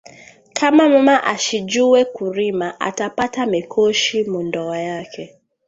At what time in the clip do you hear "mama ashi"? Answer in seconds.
0.93-1.57